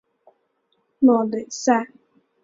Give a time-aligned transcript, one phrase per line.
[0.97, 1.87] 洛雷塞。